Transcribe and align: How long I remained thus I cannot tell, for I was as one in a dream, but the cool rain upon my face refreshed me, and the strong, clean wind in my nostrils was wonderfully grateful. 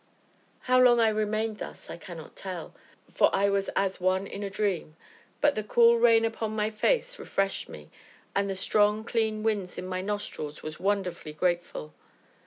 How 0.61 0.79
long 0.81 0.99
I 0.99 1.09
remained 1.09 1.59
thus 1.59 1.87
I 1.87 1.95
cannot 1.95 2.35
tell, 2.35 2.73
for 3.13 3.29
I 3.35 3.49
was 3.49 3.69
as 3.75 4.01
one 4.01 4.25
in 4.25 4.41
a 4.41 4.49
dream, 4.49 4.95
but 5.41 5.53
the 5.53 5.63
cool 5.63 5.99
rain 5.99 6.25
upon 6.25 6.55
my 6.55 6.71
face 6.71 7.19
refreshed 7.19 7.69
me, 7.69 7.91
and 8.35 8.49
the 8.49 8.55
strong, 8.55 9.03
clean 9.03 9.43
wind 9.43 9.77
in 9.77 9.85
my 9.85 10.01
nostrils 10.01 10.63
was 10.63 10.79
wonderfully 10.79 11.33
grateful. 11.33 11.93